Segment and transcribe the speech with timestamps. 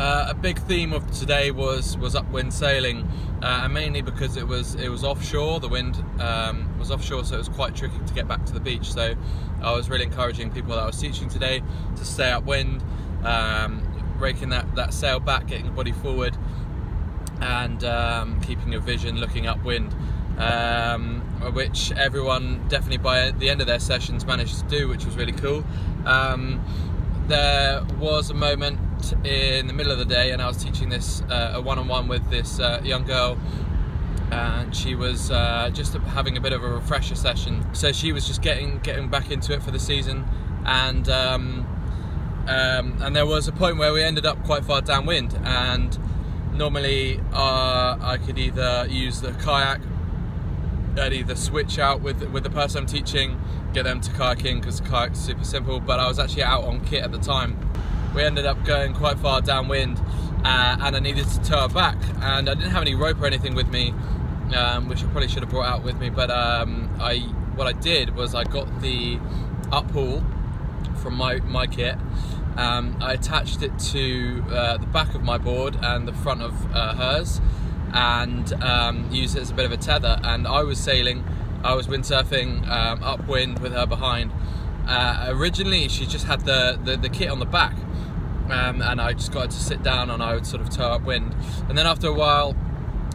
[0.00, 3.06] Uh, a big theme of today was was upwind sailing,
[3.42, 5.60] uh, and mainly because it was it was offshore.
[5.60, 8.60] The wind um, was offshore, so it was quite tricky to get back to the
[8.60, 8.94] beach.
[8.94, 9.14] So
[9.62, 11.62] I was really encouraging people that I was teaching today
[11.96, 12.82] to stay upwind,
[13.24, 13.82] um,
[14.18, 16.34] that that sail back, getting the body forward,
[17.42, 19.94] and um, keeping your vision looking upwind.
[20.38, 21.20] Um,
[21.52, 25.32] which everyone definitely by the end of their sessions managed to do, which was really
[25.32, 25.62] cool.
[26.06, 26.64] Um,
[27.28, 28.80] there was a moment
[29.24, 32.28] in the middle of the day, and I was teaching this uh, a one-on-one with
[32.30, 33.38] this uh, young girl,
[34.30, 37.64] and she was uh, just having a bit of a refresher session.
[37.74, 40.24] So she was just getting getting back into it for the season,
[40.64, 41.66] and um,
[42.48, 45.98] um, and there was a point where we ended up quite far downwind, and
[46.54, 49.80] normally uh, I could either use the kayak
[50.98, 53.40] I'd either switch out with with the person I'm teaching,
[53.72, 55.80] get them to kayaking because kayak's super simple.
[55.80, 57.69] But I was actually out on kit at the time.
[58.14, 59.98] We ended up going quite far downwind,
[60.44, 61.96] uh, and I needed to tow her back.
[62.20, 63.94] And I didn't have any rope or anything with me,
[64.54, 66.10] um, which I probably should have brought out with me.
[66.10, 67.18] But um, I
[67.54, 69.16] what I did was I got the
[69.70, 70.24] uphaul
[70.98, 71.96] from my my kit.
[72.56, 76.74] Um, I attached it to uh, the back of my board and the front of
[76.74, 77.40] uh, hers
[77.92, 80.20] and um, use it as a bit of a tether.
[80.22, 81.24] And I was sailing,
[81.62, 84.32] I was windsurfing um, upwind with her behind.
[84.86, 87.74] Uh, originally, she just had the, the, the kit on the back,
[88.50, 91.34] um, and I just got to sit down and I would sort of tow upwind.
[91.68, 92.56] And then after a while,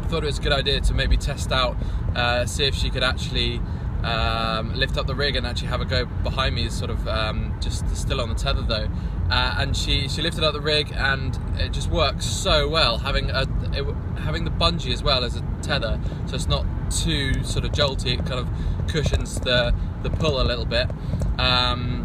[0.00, 1.76] I thought it was a good idea to maybe test out,
[2.14, 3.60] uh, see if she could actually
[4.02, 7.54] um, lift up the rig and actually have a go behind me, sort of um,
[7.60, 8.88] just still on the tether though.
[9.30, 13.30] Uh, and she she lifted up the rig and it just works so well having
[13.30, 13.42] a
[13.72, 13.86] it,
[14.18, 18.18] having the bungee as well as a tether, so it's not too sort of jolty.
[18.18, 18.48] It kind of
[18.88, 20.90] cushions the the pull a little bit.
[21.38, 21.99] Um,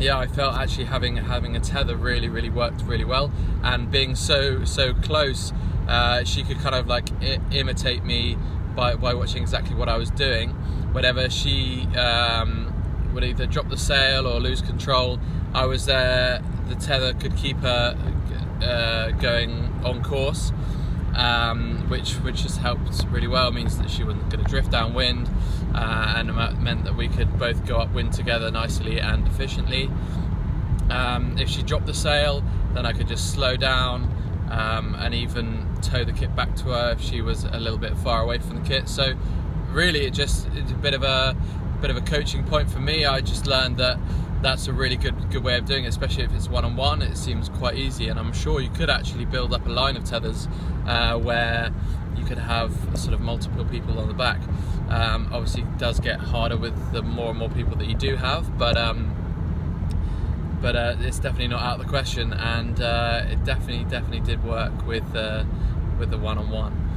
[0.00, 3.30] yeah, I felt actually having having a tether really really worked really well,
[3.62, 5.52] and being so so close,
[5.88, 8.36] uh, she could kind of like I- imitate me
[8.76, 10.50] by by watching exactly what I was doing.
[10.92, 12.72] Whenever she um,
[13.12, 15.18] would either drop the sail or lose control,
[15.54, 16.42] I was there.
[16.68, 17.96] The tether could keep her
[18.62, 19.50] uh, going
[19.84, 20.52] on course
[21.18, 23.48] um, which which has helped really well.
[23.48, 25.28] It means that she wasn't going to drift downwind,
[25.74, 29.90] uh, and it meant that we could both go upwind together nicely and efficiently.
[30.90, 32.42] Um, if she dropped the sail,
[32.72, 34.04] then I could just slow down
[34.50, 37.96] um, and even tow the kit back to her if she was a little bit
[37.98, 38.88] far away from the kit.
[38.88, 39.14] So
[39.70, 41.36] really, it just it's a bit of a
[41.80, 43.04] bit of a coaching point for me.
[43.04, 43.98] I just learned that
[44.42, 47.02] that's a really good good way of doing it, especially if it's one on one.
[47.02, 50.04] It seems quite easy, and I'm sure you could actually build up a line of
[50.04, 50.48] tethers
[50.86, 51.72] uh, where
[52.16, 54.40] you could have sort of multiple people on the back.
[54.88, 58.16] Um, obviously, it does get harder with the more and more people that you do
[58.16, 59.14] have, but um,
[60.60, 64.42] but uh, it's definitely not out of the question, and uh, it definitely definitely did
[64.44, 65.44] work with uh,
[65.98, 66.88] with the one on one.